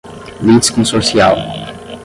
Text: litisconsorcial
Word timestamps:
litisconsorcial 0.45 1.37